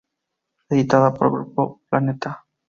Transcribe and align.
Editada 0.69 1.13
por 1.13 1.31
Grupo 1.31 1.83
Planeta. 1.87 2.47